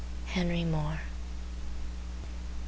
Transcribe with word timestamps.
Henry 0.25 0.63
More. 0.65 1.01